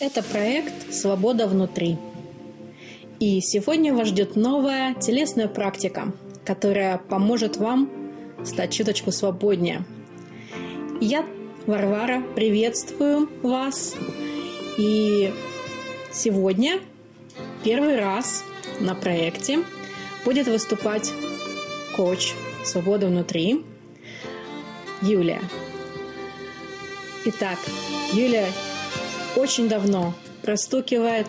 [0.00, 1.98] Это проект «Свобода внутри».
[3.18, 7.90] И сегодня вас ждет новая телесная практика, которая поможет вам
[8.42, 9.84] стать чуточку свободнее.
[11.02, 11.26] Я,
[11.66, 13.94] Варвара, приветствую вас.
[14.78, 15.34] И
[16.10, 16.80] сегодня
[17.62, 18.42] первый раз
[18.80, 19.58] на проекте
[20.24, 21.12] будет выступать
[21.94, 22.32] коуч
[22.64, 23.66] «Свобода внутри»
[25.02, 25.42] Юлия.
[27.26, 27.58] Итак,
[28.14, 28.46] Юлия
[29.36, 31.26] очень давно простукивает,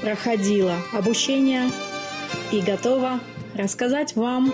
[0.00, 1.70] проходила обучение
[2.50, 3.20] и готова
[3.54, 4.52] рассказать вам,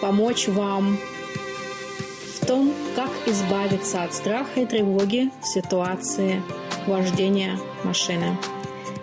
[0.00, 0.98] помочь вам
[2.40, 6.42] в том, как избавиться от страха и тревоги в ситуации
[6.86, 8.36] вождения машины.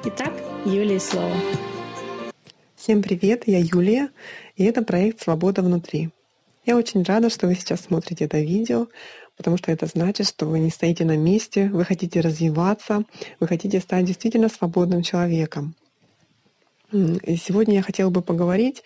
[0.06, 0.34] Итак,
[0.66, 1.36] Юлия слово.
[2.76, 4.10] Всем привет, я Юлия,
[4.56, 6.10] и это проект «Свобода внутри».
[6.66, 8.88] Я очень рада, что вы сейчас смотрите это видео,
[9.42, 13.06] потому что это значит, что вы не стоите на месте, вы хотите развиваться,
[13.40, 15.74] вы хотите стать действительно свободным человеком.
[16.92, 18.84] И сегодня я хотела бы поговорить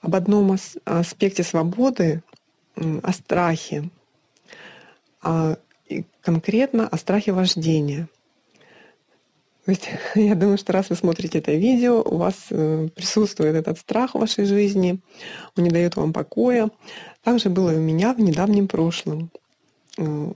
[0.00, 2.22] об одном аспекте свободы,
[2.74, 3.90] о страхе,
[5.20, 5.58] а
[6.22, 8.08] конкретно о страхе вождения.
[9.68, 13.78] То есть я думаю, что раз вы смотрите это видео, у вас э, присутствует этот
[13.78, 14.98] страх в вашей жизни,
[15.58, 16.70] он не дает вам покоя.
[17.22, 19.30] Так же было и у меня в недавнем прошлом.
[19.98, 20.32] Э,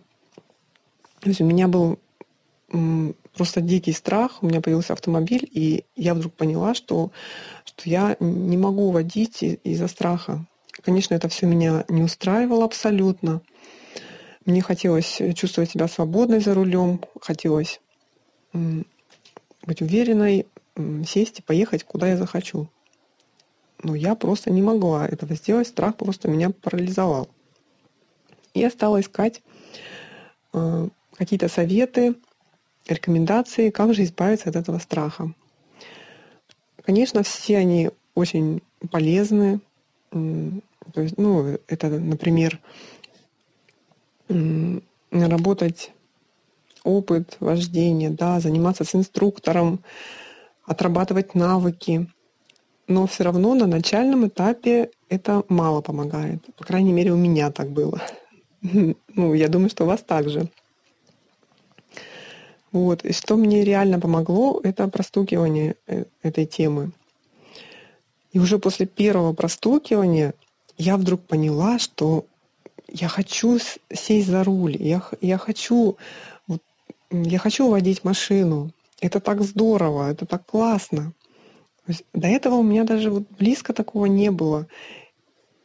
[1.21, 1.99] то есть у меня был
[3.35, 7.11] просто дикий страх, у меня появился автомобиль, и я вдруг поняла, что,
[7.65, 10.45] что я не могу водить из-за страха.
[10.83, 13.41] Конечно, это все меня не устраивало абсолютно.
[14.45, 17.81] Мне хотелось чувствовать себя свободной за рулем, хотелось
[19.67, 20.47] быть уверенной,
[21.07, 22.69] сесть и поехать, куда я захочу.
[23.83, 27.29] Но я просто не могла этого сделать, страх просто меня парализовал.
[28.55, 29.43] Я стала искать
[30.53, 32.15] э, какие-то советы,
[32.87, 35.33] рекомендации, как же избавиться от этого страха.
[36.85, 39.61] Конечно, все они очень полезны.
[40.11, 42.61] То есть, ну, это, например,
[45.11, 45.93] работать
[46.85, 49.81] опыт вождения, да, заниматься с инструктором,
[50.65, 52.09] отрабатывать навыки.
[52.89, 56.43] Но все равно на начальном этапе это мало помогает.
[56.57, 58.01] По крайней мере, у меня так было.
[59.15, 60.49] Ну, я думаю, что у вас так же.
[62.71, 63.05] Вот.
[63.05, 66.93] И что мне реально помогло, это простукивание э, этой темы.
[68.33, 70.35] И уже после первого простукивания
[70.79, 72.25] я вдруг поняла, что
[72.89, 73.59] я хочу
[73.93, 75.97] сесть за руль, я, я хочу
[77.13, 78.73] я хочу водить машину.
[79.01, 81.13] Это так здорово, это так классно.
[82.15, 84.67] до этого у меня даже вот близко такого не было.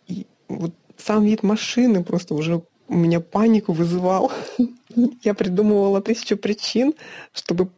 [0.08, 4.32] И вот сам вид машины просто уже у меня панику вызывал.
[5.24, 6.94] Я придумывала тысячу причин,
[7.34, 7.70] чтобы,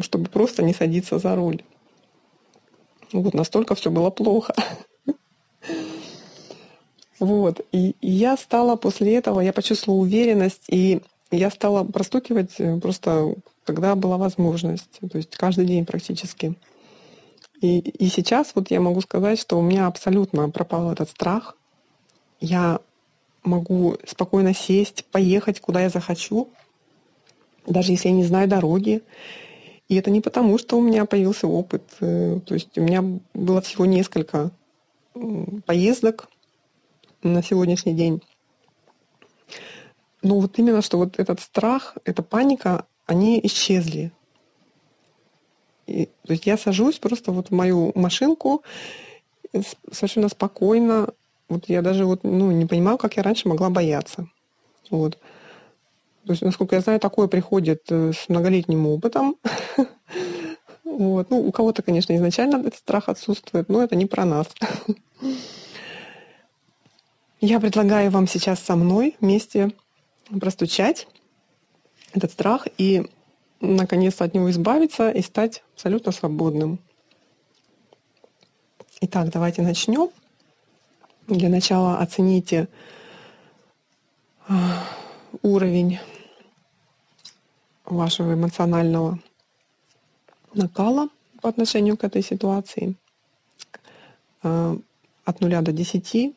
[0.00, 1.62] чтобы просто не садиться за руль.
[3.12, 4.54] Вот настолько все было плохо.
[7.20, 7.66] Вот.
[7.72, 13.34] И, и я стала после этого, я почувствовала уверенность, и я стала простукивать э, просто,
[13.64, 16.56] когда была возможность, то есть каждый день практически.
[17.60, 21.56] И, и сейчас вот я могу сказать, что у меня абсолютно пропал этот страх.
[22.40, 22.80] Я
[23.42, 26.48] могу спокойно сесть, поехать, куда я захочу,
[27.66, 29.02] даже если я не знаю дороги.
[29.88, 31.82] И это не потому, что у меня появился опыт.
[32.00, 33.02] Э, то есть у меня
[33.34, 34.50] было всего несколько
[35.66, 36.28] поездок
[37.22, 38.22] на сегодняшний день.
[40.28, 44.12] Ну вот именно, что вот этот страх, эта паника, они исчезли.
[45.86, 48.62] И, то есть я сажусь просто вот в мою машинку
[49.90, 51.14] совершенно спокойно.
[51.48, 54.28] Вот я даже вот, ну, не понимаю, как я раньше могла бояться.
[54.90, 55.16] Вот.
[56.26, 59.36] То есть, насколько я знаю, такое приходит э, с многолетним опытом.
[60.84, 61.30] Вот.
[61.30, 64.48] Ну, у кого-то, конечно, изначально этот страх отсутствует, но это не про нас.
[67.40, 69.70] Я предлагаю вам сейчас со мной вместе
[70.40, 71.06] простучать
[72.12, 73.10] этот страх и
[73.60, 76.78] наконец-то от него избавиться и стать абсолютно свободным.
[79.00, 80.10] Итак, давайте начнем.
[81.26, 82.68] Для начала оцените
[84.48, 84.82] а,
[85.42, 85.98] уровень
[87.84, 89.18] вашего эмоционального
[90.54, 91.08] накала
[91.42, 92.96] по отношению к этой ситуации
[94.42, 94.76] а,
[95.24, 96.34] от нуля до десяти,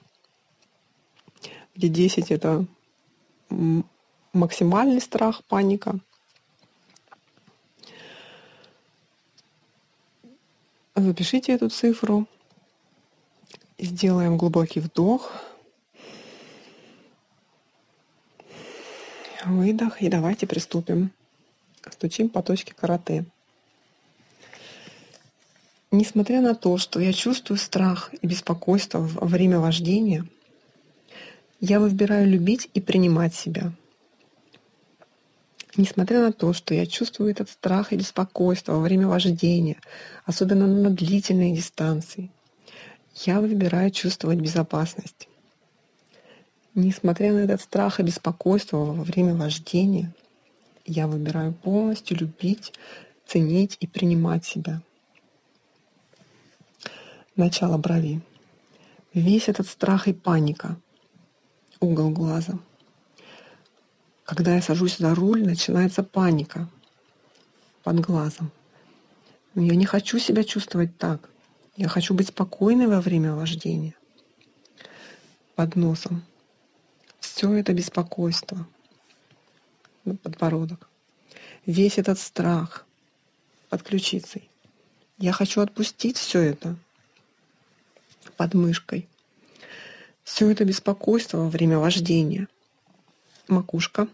[1.73, 2.65] где десять это
[4.33, 5.99] максимальный страх, паника.
[10.95, 12.27] Запишите эту цифру.
[13.77, 15.31] Сделаем глубокий вдох.
[19.45, 20.01] Выдох.
[20.01, 21.11] И давайте приступим.
[21.89, 23.25] Стучим по точке карате.
[25.89, 30.25] Несмотря на то, что я чувствую страх и беспокойство во время вождения,
[31.59, 33.73] я выбираю любить и принимать себя.
[35.77, 39.77] Несмотря на то, что я чувствую этот страх и беспокойство во время вождения,
[40.25, 42.29] особенно на длительные дистанции,
[43.15, 45.29] я выбираю чувствовать безопасность.
[46.75, 50.13] Несмотря на этот страх и беспокойство во время вождения,
[50.85, 52.73] я выбираю полностью любить,
[53.25, 54.81] ценить и принимать себя.
[57.35, 58.21] Начало брови.
[59.13, 60.77] Весь этот страх и паника.
[61.79, 62.59] Угол глаза.
[64.31, 66.69] Когда я сажусь за руль, начинается паника
[67.83, 68.49] под глазом.
[69.55, 71.29] Но я не хочу себя чувствовать так.
[71.75, 73.93] Я хочу быть спокойной во время вождения.
[75.55, 76.23] Под носом
[77.19, 78.65] все это беспокойство,
[80.23, 80.87] подбородок,
[81.65, 82.85] весь этот страх
[83.67, 84.49] под ключицей.
[85.17, 86.77] Я хочу отпустить все это
[88.37, 89.09] под мышкой.
[90.23, 92.47] Все это беспокойство во время вождения.
[93.49, 94.07] Макушка.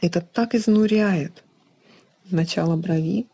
[0.00, 1.44] Это так изнуряет.
[2.30, 3.26] Начало брови.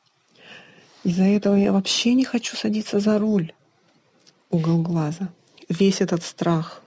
[1.04, 3.52] Из-за этого я вообще не хочу садиться за руль.
[4.50, 5.28] Угол глаза.
[5.68, 6.82] Весь этот страх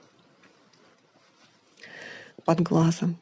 [2.44, 3.16] под глазом.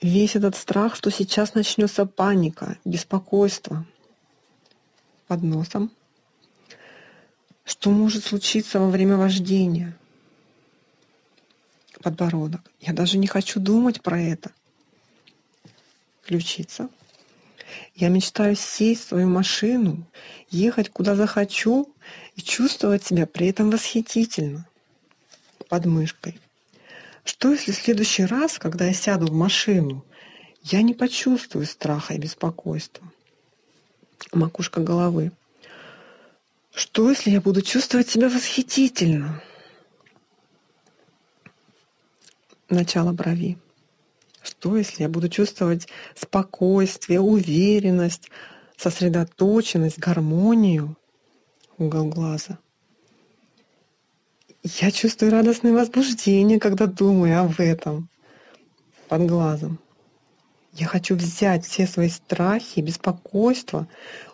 [0.00, 3.84] Весь этот страх, что сейчас начнется паника, беспокойство
[5.26, 5.90] под носом.
[7.64, 9.96] Что может случиться во время вождения?
[12.00, 12.70] Подбородок.
[12.80, 14.52] Я даже не хочу думать про это.
[16.28, 16.90] Ключица.
[17.94, 20.06] Я мечтаю сесть в свою машину,
[20.50, 21.90] ехать куда захочу
[22.36, 24.68] и чувствовать себя при этом восхитительно
[25.70, 26.38] под мышкой.
[27.24, 30.04] Что если в следующий раз, когда я сяду в машину,
[30.64, 33.10] я не почувствую страха и беспокойства?
[34.30, 35.32] Макушка головы.
[36.74, 39.42] Что если я буду чувствовать себя восхитительно?
[42.68, 43.56] Начало брови.
[44.48, 48.30] Что если я буду чувствовать спокойствие, уверенность,
[48.78, 50.96] сосредоточенность, гармонию?
[51.76, 52.58] Угол глаза.
[54.62, 58.08] Я чувствую радостное возбуждение, когда думаю об этом
[59.08, 59.78] под глазом.
[60.72, 63.86] Я хочу взять все свои страхи, беспокойства,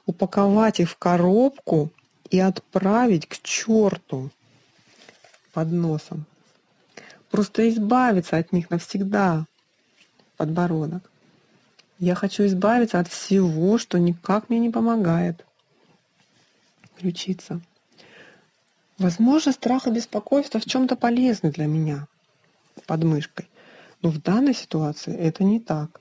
[0.06, 1.90] упаковать их в коробку
[2.30, 4.30] и отправить к черту
[5.52, 6.24] под носом.
[7.30, 9.46] Просто избавиться от них навсегда.
[10.36, 11.10] Подбородок.
[11.98, 15.44] Я хочу избавиться от всего, что никак мне не помогает.
[16.98, 17.60] Ключица.
[18.98, 22.06] Возможно, страх и беспокойство в чем-то полезны для меня
[22.86, 23.48] под мышкой.
[24.02, 26.00] Но в данной ситуации это не так.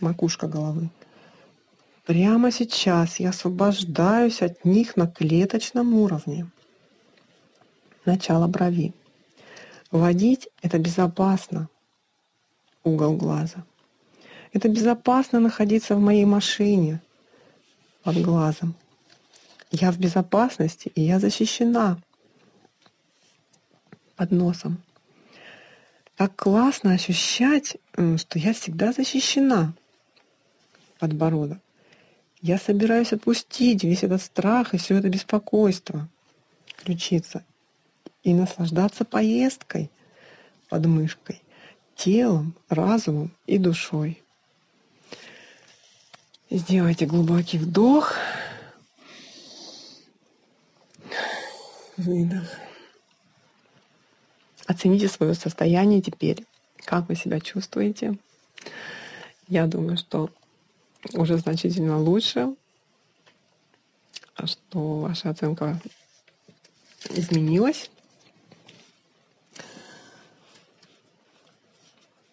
[0.00, 0.90] Макушка головы.
[2.06, 6.48] Прямо сейчас я освобождаюсь от них на клеточном уровне.
[8.04, 8.94] Начало брови.
[9.90, 11.68] Водить– это безопасно.
[12.88, 13.66] Угол глаза.
[14.54, 17.02] Это безопасно находиться в моей машине
[18.02, 18.74] под глазом.
[19.70, 21.98] Я в безопасности, и я защищена
[24.16, 24.82] под носом.
[26.16, 29.74] Так классно ощущать, что я всегда защищена.
[30.98, 31.58] Подбородок.
[32.40, 36.08] Я собираюсь отпустить весь этот страх и все это беспокойство.
[36.78, 37.44] Ключица.
[38.22, 39.90] И наслаждаться поездкой
[40.70, 41.42] под мышкой.
[41.98, 44.22] Телом, разумом и душой.
[46.48, 48.14] Сделайте глубокий вдох.
[51.96, 52.48] Выдох.
[54.66, 56.46] Оцените свое состояние теперь.
[56.84, 58.16] Как вы себя чувствуете?
[59.48, 60.30] Я думаю, что
[61.14, 62.54] уже значительно лучше,
[64.36, 65.80] а что ваша оценка
[67.10, 67.90] изменилась.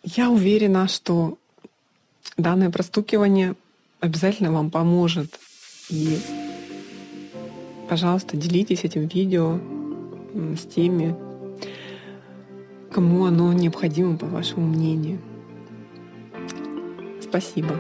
[0.06, 1.38] Я уверена, что
[2.38, 3.56] данное простукивание
[4.00, 5.40] обязательно вам поможет.
[5.90, 6.18] И
[7.88, 9.60] Пожалуйста, делитесь этим видео
[10.34, 11.16] с теми,
[12.92, 15.20] кому оно необходимо, по вашему мнению.
[17.22, 17.80] Спасибо.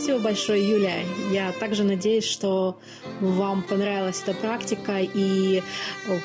[0.00, 1.02] Спасибо большое, Юля.
[1.30, 2.78] Я также надеюсь, что
[3.20, 5.62] вам понравилась эта практика и
[6.06, 6.18] э,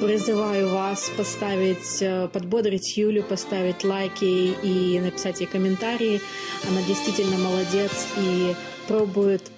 [0.00, 6.20] призываю вас поставить, э, подбодрить Юлю, поставить лайки и написать ей комментарии.
[6.68, 8.56] Она действительно молодец и
[8.88, 9.48] пробует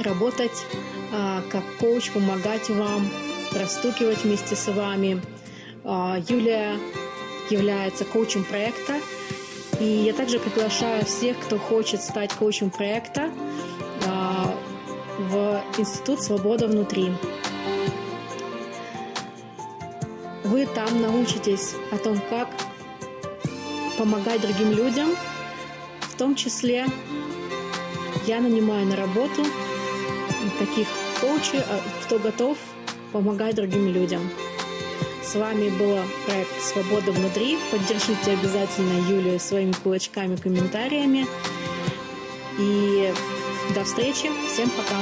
[0.00, 0.66] работать
[1.10, 3.08] а, как коуч, помогать вам,
[3.50, 5.22] простукивать вместе с вами.
[5.84, 6.76] А, Юлия
[7.48, 9.00] является коучем проекта.
[9.80, 13.30] И я также приглашаю всех, кто хочет стать коучем проекта,
[14.06, 14.54] а,
[15.18, 17.12] в Институт «Свобода внутри».
[20.44, 22.48] Вы там научитесь о том, как
[23.98, 25.10] помогать другим людям,
[26.00, 26.86] в том числе
[28.26, 29.44] я нанимаю на работу
[30.58, 30.88] таких
[31.20, 32.58] коучей, а, кто готов
[33.12, 34.22] помогать другим людям.
[35.30, 37.58] С вами был проект «Свобода внутри».
[37.70, 41.26] Поддержите обязательно Юлию своими кулачками, комментариями.
[42.58, 43.12] И
[43.74, 44.30] до встречи.
[44.50, 44.96] Всем пока.